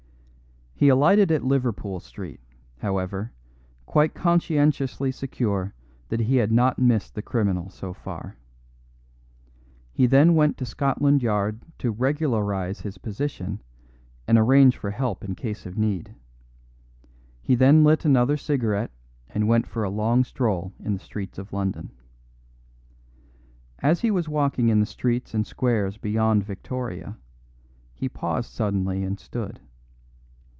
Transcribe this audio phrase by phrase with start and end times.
[0.73, 2.39] He alighted at Liverpool Street,
[2.79, 3.33] however,
[3.85, 5.75] quite conscientiously secure
[6.09, 8.37] that he had not missed the criminal so far.
[9.91, 13.61] He then went to Scotland Yard to regularise his position
[14.27, 16.15] and arrange for help in case of need;
[17.43, 18.89] he then lit another cigarette
[19.29, 21.91] and went for a long stroll in the streets of London.
[23.83, 27.17] As he was walking in the streets and squares beyond Victoria,
[27.93, 29.59] he paused suddenly and stood.